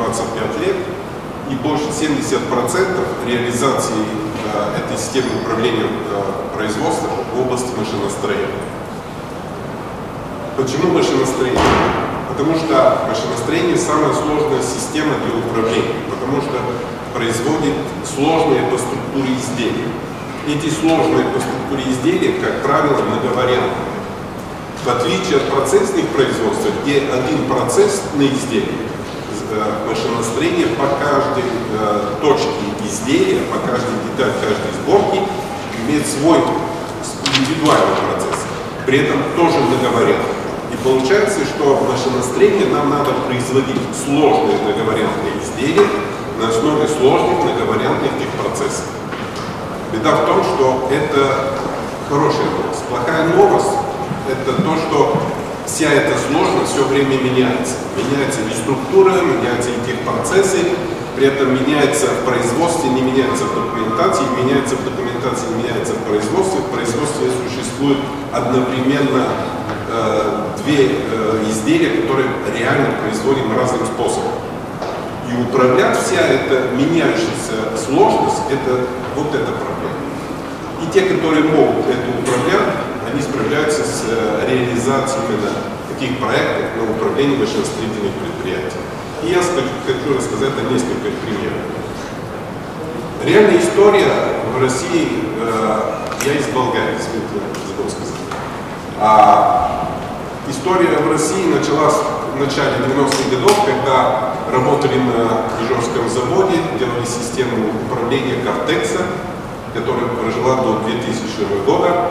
[0.00, 0.76] 25 лет,
[1.50, 4.00] и больше 70% реализации
[4.54, 8.48] э, этой системы управления э, производством в области машиностроения.
[10.56, 11.60] Почему машиностроение?
[12.28, 16.56] Потому что машиностроение самая сложная система для управления, потому что
[17.12, 19.88] производит сложные по структуре изделия.
[20.48, 23.90] Эти сложные по структуре изделия, как правило, многовариантные.
[24.84, 28.89] В отличие от процессных производств, где один процесс на изделии,
[29.50, 32.48] э, машиностроение по каждой э, точке
[32.84, 35.20] изделия, по каждой детали каждой сборки
[35.82, 36.38] имеет свой
[37.38, 38.46] индивидуальный процесс.
[38.86, 40.40] При этом тоже многовариантный.
[40.72, 45.86] И получается, что в машиностроении нам надо производить сложные многовариантные изделия
[46.40, 48.86] на основе сложных многовариантных техпроцессов.
[49.92, 51.58] Беда в том, что это
[52.08, 52.84] хорошая новость.
[52.88, 53.74] Плохая новость
[54.30, 55.22] это то, что
[55.66, 57.74] вся эта сложность все время меняется.
[57.96, 60.58] Меняется и структура, меняются и техпроцессы,
[61.16, 66.60] при этом меняется в производстве, не меняется в документации, меняется в документации, меняется в производстве.
[66.60, 67.98] В производстве существует
[68.32, 69.28] одновременно
[69.90, 74.32] э, две э, изделия, которые реально производим разным способом.
[75.28, 80.00] И управлять вся эта меняющаяся сложность, это вот эта проблема.
[80.82, 85.52] И те, которые могут это управлять, они справляются с э, реализацией именно
[85.92, 88.80] таких проектов на управлении машиностроительных предприятий.
[89.22, 91.64] И я хочу рассказать о нескольких примерах.
[93.24, 94.08] Реальная история
[94.54, 95.80] в России, э,
[96.24, 96.96] я из Болгарии,
[97.68, 98.14] забыл сказать.
[99.00, 99.88] А
[100.48, 101.96] история в России началась
[102.34, 109.04] в начале 90-х годов, когда работали на Ижорском заводе, делали систему управления Картекса,
[109.74, 112.10] которая прожила до 2000 года.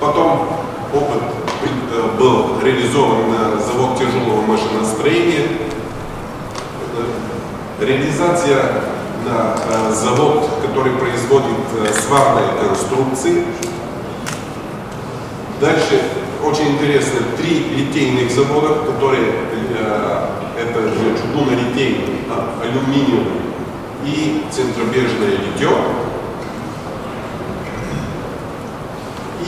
[0.00, 0.46] Потом
[0.94, 1.22] опыт
[1.92, 5.48] э, был реализован на завод тяжелого машиностроения.
[7.80, 8.82] Реализация
[9.24, 13.44] на э, завод, который производит э, сварные конструкции.
[15.60, 16.00] Дальше
[16.44, 19.32] очень интересно три литейных завода, которые
[20.56, 20.80] это
[21.20, 23.26] чугунно-литейный, а, алюминиевый
[24.04, 25.70] и центробежное литье.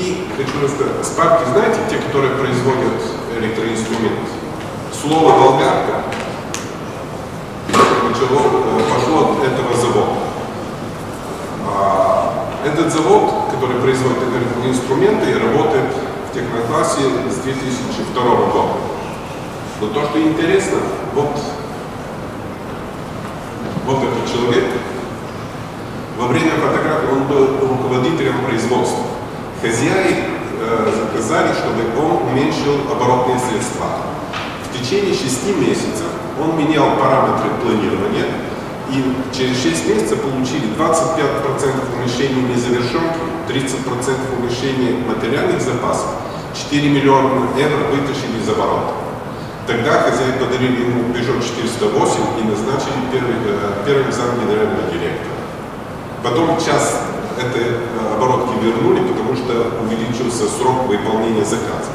[0.00, 3.03] И хочу рассказать, спарки, знаете, те, которые производят
[3.38, 4.21] электроинструмент,
[4.99, 6.05] слово «болгарка»
[8.09, 10.21] начало, э, пошло от этого завода.
[12.65, 14.22] Этот завод, который производит
[14.65, 15.91] инструменты, работает
[16.31, 18.72] в техноклассе с 2002 года.
[19.83, 20.78] Но то, что интересно,
[21.15, 21.39] вот,
[23.84, 24.65] вот этот человек,
[26.19, 29.20] во время фотографии он был руководителем производства
[29.60, 30.25] хозяи
[30.60, 33.87] э, заказали, чтобы он уменьшил оборотные средства.
[34.65, 36.09] В течение 6 месяцев
[36.41, 38.26] он менял параметры планирования,
[38.91, 39.04] и
[39.37, 46.09] через 6 месяцев получили 25% уменьшения незавершенки, 30% уменьшения материальных запасов,
[46.71, 48.94] 4 миллиона евро вытащили из оборота.
[49.66, 55.31] Тогда хозяин подарили ему Peugeot 408 и назначили первый, э, первым зам генерального директора.
[56.25, 57.09] Потом час
[57.41, 61.93] этой э, оборотки вернули, потому что увеличился срок выполнения заказа.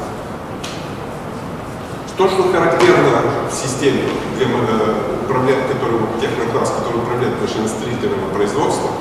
[2.16, 3.20] То, что характерно
[3.50, 8.92] в системе, для э, управлять, который, технокласс, который управляет машиностроительным производством,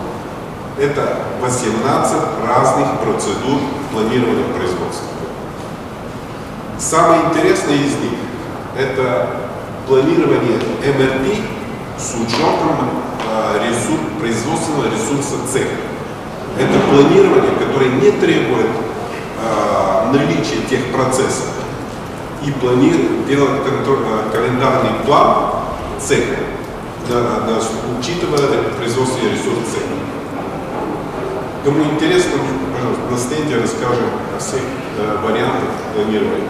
[0.80, 5.08] это 18 разных процедур планирования производства.
[6.78, 8.20] Самое интересное из них–
[8.78, 9.30] это
[9.88, 11.40] планирование МРП
[11.98, 12.90] с учетом
[13.26, 15.95] э, ресурс, производственного ресурса цеха.
[16.58, 18.68] Это планирование, которое не требует
[19.42, 21.50] э, наличия тех процессов
[22.46, 25.50] и планирует делать э, календарный план
[26.00, 26.38] цеха,
[27.10, 27.58] на, на,
[28.00, 29.96] учитывая производственный ресурс цеха.
[31.66, 32.40] Кому интересно,
[32.74, 34.62] пожалуйста, на стенде расскажем о всех
[34.98, 36.48] э, вариантах планирования.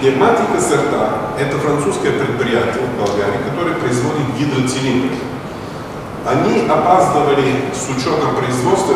[0.00, 5.16] Пневматика сорта– это французское предприятие в Болгарии, которое производит гидроцилиндры
[6.26, 8.93] они опаздывали с учетом производства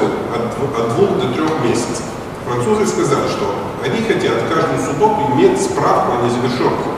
[0.62, 2.02] от, двух до трех месяцев.
[2.46, 6.90] Французы сказали, что они хотят каждую субботу иметь справку о незавершенке.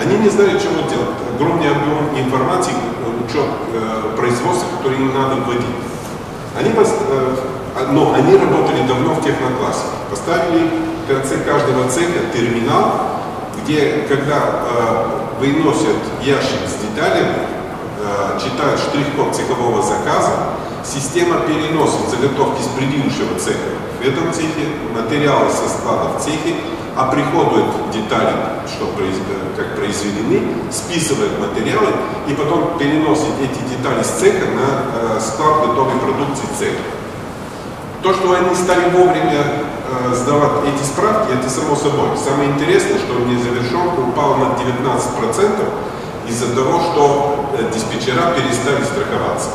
[0.00, 1.16] Они не знали, чего делать.
[1.34, 2.72] Огромный объем информации,
[3.24, 5.66] учет э, производства, который им надо вводить.
[6.58, 7.36] Они, э,
[7.92, 9.86] но они работали давно в техноклассе.
[10.10, 10.70] Поставили
[11.04, 13.20] в конце каждого цеха терминал,
[13.62, 17.57] где, когда э, выносят ящик с деталями, Э,
[18.42, 25.68] читают штрих-код цехового заказа, система переносит заготовки с предыдущего цеха в этом цехе, материалы со
[25.68, 26.54] склада в цехе,
[26.96, 28.34] оприходует детали,
[28.66, 28.94] что
[29.56, 31.88] как произведены, списывает материалы
[32.28, 36.82] и потом переносит эти детали с цеха на склад готовой продукции цеха.
[38.02, 42.10] То, что они стали вовремя э, сдавать эти справки, это само собой.
[42.16, 45.64] Самое интересное, что незавершенка упала на 19%
[46.28, 49.50] из-за того, что э, диспетчера перестали страховаться.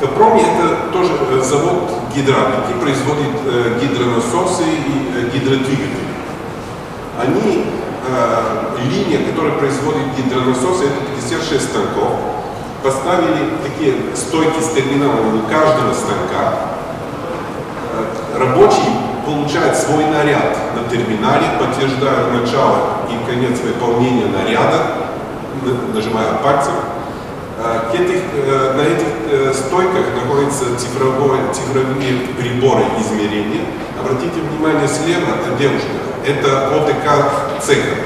[0.00, 6.06] Капроми это тоже э, завод гидравлики, производит э, гидронасосы и гидродвигатели.
[7.20, 7.64] Они,
[8.90, 12.12] линия, которая производит гидронасосы, это 56 станков
[12.82, 16.54] поставили такие стойки с терминалами у каждого станка.
[18.38, 25.10] Рабочий получает свой наряд на терминале, подтверждая начало и конец выполнения наряда,
[25.92, 26.74] нажимая пальцем.
[27.58, 33.64] Э, этих, э, на этих стойках находятся цифровое, цифровые приборы измерения.
[34.00, 35.90] Обратите внимание слева о девушках.
[36.24, 37.96] Это ОТК цеха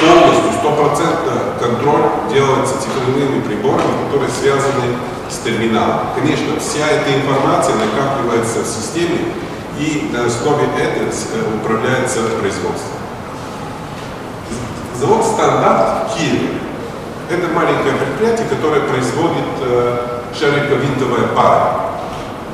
[0.00, 4.96] полностью, стопроцентно контроль делается цифровыми приборами, которые связаны
[5.28, 6.12] с терминалом.
[6.16, 9.32] Конечно, вся эта информация накапливается в системе
[9.78, 12.98] и основе этого э, управляется производством.
[14.98, 16.48] Завод «Стандарт» в Киеве–
[17.30, 21.70] это маленькое предприятие, которое производит э, шариковинтовые пары.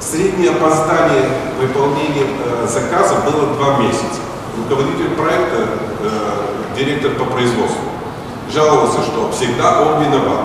[0.00, 1.28] Среднее опоздание
[1.60, 4.20] выполнения э, заказа было два месяца.
[4.56, 5.68] Руководитель проекта
[6.76, 7.82] директор по производству,
[8.52, 10.40] жаловался, что всегда он виноват.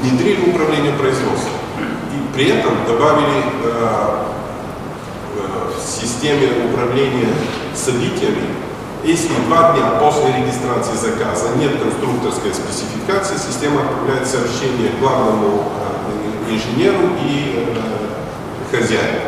[0.00, 1.52] Внедрили управление производством.
[1.78, 3.44] И при этом добавили
[5.84, 7.28] системе управления
[7.74, 8.48] событиями,
[9.04, 15.64] если два дня после регистрации заказа нет конструкторской спецификации, система отправляет сообщение главному
[16.48, 19.20] э, инженеру и э, хозяину.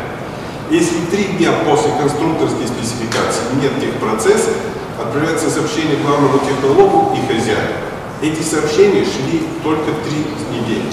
[0.71, 4.55] Если три дня после конструкторской спецификации нет тех процессов,
[4.99, 7.77] отправляется сообщение главному технологу и хозяину.
[8.21, 10.89] Эти сообщения шли только три недели.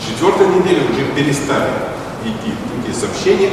[0.00, 1.70] Четвертой неделе уже перестали
[2.24, 3.50] идти такие сообщения.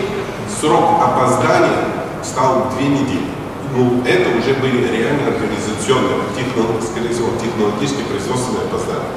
[0.47, 3.31] Срок опоздания стал две недели.
[3.75, 9.13] Ну, это уже были реально организационные, технолог, скорее всего, технологические производственные опоздания.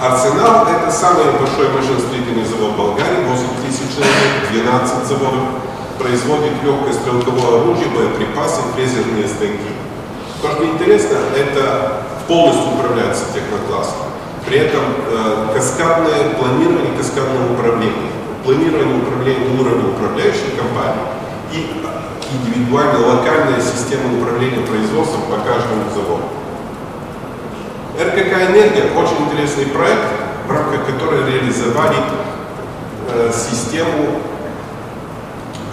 [0.00, 5.66] Арсенал– это самый большой машиностроительный завод Болгарии, 8 тысяч человек, 12 заводов
[5.98, 9.72] производит легкое стрелковое оружие, боеприпасы, фрезерные станки.
[10.42, 14.12] То, что интересно, это полностью управляется техноклассом.
[14.46, 18.12] При этом э, каскадное планирование, каскадное управление,
[18.44, 19.55] планирование управления
[20.26, 21.06] управляющей компании
[21.52, 26.24] и индивидуальная локальная система управления производством по каждому заводу.
[27.98, 30.08] РКК «Энергия» очень интересный проект,
[30.46, 31.96] в рамках которого реализовали
[33.08, 34.20] э, систему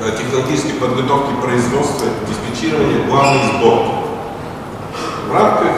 [0.05, 3.91] Э, технологической подготовки производства, диспетчирования главной сборки.
[5.29, 5.71] В рамках,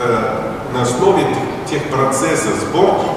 [0.00, 1.26] э, на основе
[1.68, 3.08] тех процессов сборки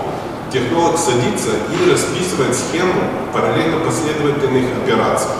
[0.52, 2.94] технолог садится и расписывает схему
[3.34, 5.32] параллельно последовательных операций.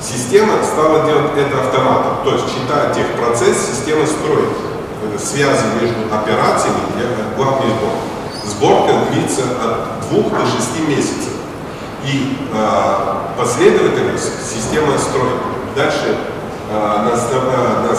[0.00, 4.50] Система стала делать это автоматом, то есть читая техпроцесс, система строит
[5.18, 8.14] связи между операциями для главной сборки.
[8.46, 11.32] Сборка длится от двух до шести месяцев.
[12.04, 15.40] И э, последовательность системы строит.
[15.74, 16.16] Дальше
[16.70, 17.53] э, основ, на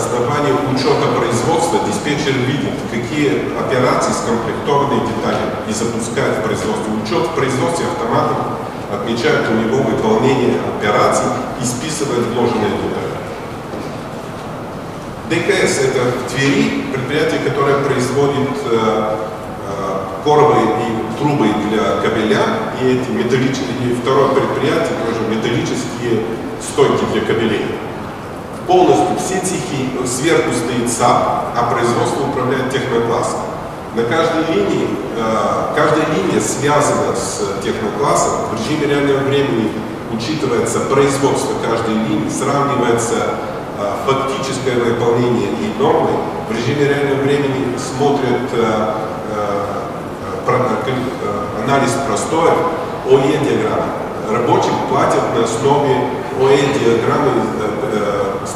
[0.05, 6.91] основании учета производства диспетчер видит, какие операции скомплектованы детали и запускает в производство.
[7.03, 8.37] Учет в производстве автоматом
[8.91, 11.25] отмечает у него выполнение операций
[11.61, 13.15] и списывает вложенные детали.
[15.29, 19.15] ДКС– это в Твери предприятие, которое производит э,
[20.23, 22.41] коробы и трубы для кабеля,
[22.81, 26.21] и эти металлические, и второе предприятие тоже металлические
[26.61, 27.65] стойки для кабелей.
[28.67, 33.41] Полностью все цехи, сверху стоит SAP, а производство управляет техноклассом.
[33.93, 39.71] На каждой линии, э, каждая линия связана с техноклассом, в режиме реального времени
[40.11, 43.37] учитывается производство каждой линии, сравнивается
[43.77, 46.11] э, фактическое выполнение и нормы,
[46.49, 48.93] в режиме реального времени смотрят э,
[51.65, 52.51] анализ простой
[53.09, 53.91] ОЕ-диаграммы.
[54.31, 57.31] Рабочим платят на основе ОЕ-диаграммы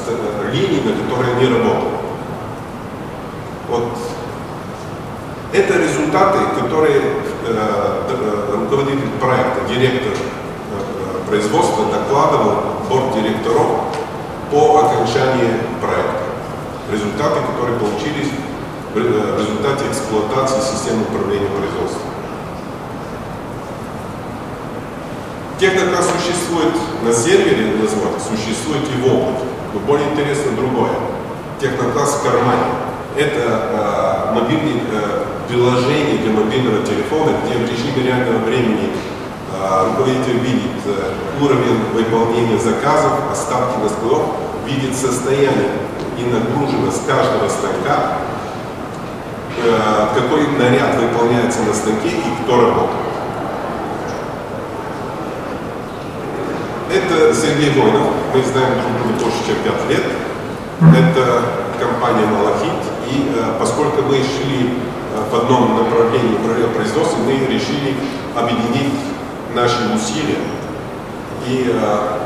[0.08, 0.52] э, э,
[0.86, 2.00] на которые они работают.
[3.70, 3.84] Вот.
[5.54, 7.02] Это результаты, которые
[8.52, 10.14] руководитель проекта, директор
[11.28, 12.56] производства докладывал
[12.90, 13.86] борт директоров
[14.52, 16.26] по окончании проекта.
[16.92, 18.32] Результаты, которые получились
[18.94, 22.10] в результате эксплуатации системы управления производством.
[25.60, 29.49] Технокрас существует на сервере существует и в облаке.
[29.74, 30.92] Но более интересно другое.
[31.60, 32.64] Технокласс в кармане.
[33.16, 38.90] Это э, мобильное э, приложение для мобильного телефона, где в режиме реального времени
[39.52, 44.30] э, руководитель видит э, уровень выполнения заказов, остатки на складов,
[44.66, 45.72] видит состояние
[46.18, 48.20] и нагруженность каждого станка,
[49.58, 53.09] э, какой наряд выполняется на станке и кто работает.
[57.20, 60.04] Сергей Воинов, мы знаем друг друга больше, чем 5 лет.
[60.80, 61.44] Это
[61.78, 62.80] компания «Малахит»,
[63.12, 66.40] и э, поскольку мы шли э, в одном направлении
[66.74, 67.98] производства, мы решили
[68.36, 68.96] объединить
[69.54, 70.40] наши усилия.
[71.46, 72.20] И э,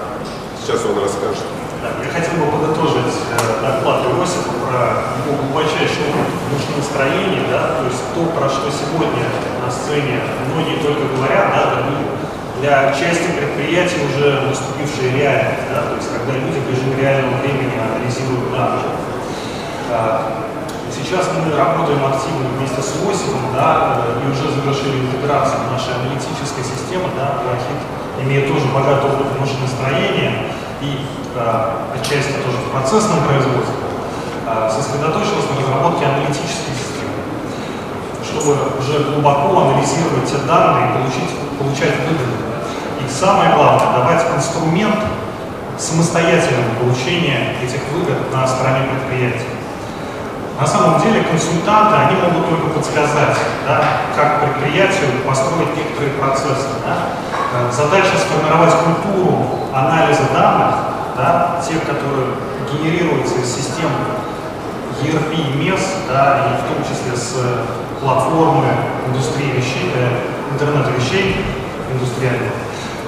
[0.62, 1.42] сейчас он расскажет.
[1.82, 3.18] я хотел бы подытожить
[3.66, 9.26] доклад Иосифа про его глубочайший опыт машиностроения, да, то есть то, про что сегодня
[9.58, 10.22] на сцене
[10.54, 11.84] многие только говорят, да,
[12.64, 17.76] для части предприятий уже наступившая реальность, да, то есть когда люди в режиме реального времени
[17.76, 18.88] анализируют данные.
[19.92, 20.48] А,
[20.88, 27.12] сейчас мы работаем активно вместе с Осипом, да, и уже завершили интеграцию нашей аналитической системы,
[27.20, 27.84] да, Архит
[28.24, 30.48] имеет тоже богатый опыт машиностроения
[30.80, 31.04] и
[31.36, 33.76] а, отчасти тоже в процессном производстве,
[34.48, 37.28] а, сосредоточилась на разработке аналитической системы,
[38.24, 42.53] чтобы уже глубоко анализировать те данные и получить, получать выгоды
[43.06, 45.00] и самое главное, давать инструмент
[45.78, 49.54] самостоятельного получения этих выгод на стороне предприятия.
[50.60, 53.84] На самом деле консультанты, они могут только подсказать, да,
[54.16, 56.70] как предприятию построить некоторые процессы.
[56.86, 57.10] Да.
[57.54, 60.76] Э, задача сформировать культуру анализа данных,
[61.18, 62.38] да, тех, которые
[62.72, 63.90] генерируются из систем
[65.02, 67.36] ERP и MES, да, и в том числе с
[68.00, 68.66] платформы
[69.08, 71.46] индустрии вещей, э, интернета вещей
[71.92, 72.54] индустриальных.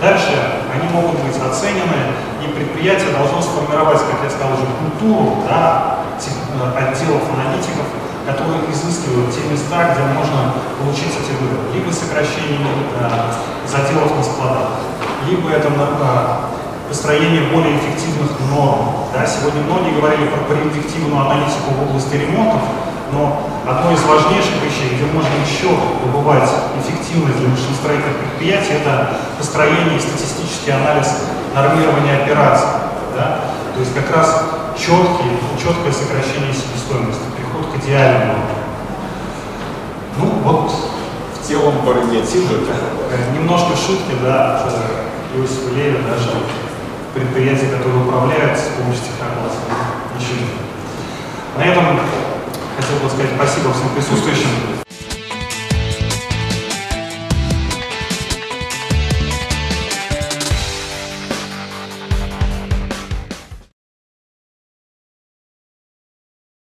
[0.01, 5.99] Дальше они могут быть оценены, и предприятие должно сформировать, как я сказал уже, культуру да,
[6.19, 7.87] э, отделов аналитиков,
[8.27, 11.73] которые изыскивают те места, где можно получить эти выводы.
[11.73, 13.31] Либо сокращение э,
[13.67, 14.69] заделов на складах,
[15.29, 19.09] либо это э, построение более эффективных норм.
[19.13, 22.61] Да, сегодня многие говорили про предиктивную аналитику в области ремонтов,
[23.11, 25.69] но одно из важнейших вещей, где можно еще
[26.03, 31.07] добывать эффективность для машиностроительных предприятий, это построение и статистический анализ
[31.53, 32.67] нормирования операций.
[33.15, 33.41] Да?
[33.73, 34.43] То есть как раз
[34.77, 38.39] четкий, четкое сокращение себестоимости, приход к идеальному.
[40.17, 41.75] Ну вот в целом
[42.25, 42.67] сюжет.
[43.11, 46.29] Э, немножко шутки, да, от э, Иосифа Леви, даже
[47.13, 49.59] предприятия, которые управляют с помощью технокласса.
[50.19, 50.43] Еще
[51.57, 51.99] На этом
[52.75, 54.74] хотел бы сказать спасибо всем присутствующим.